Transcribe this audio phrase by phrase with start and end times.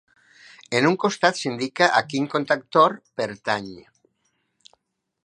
[0.79, 3.71] En un costat s'indica a quin contactor pertany.